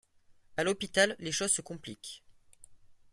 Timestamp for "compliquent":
1.61-2.23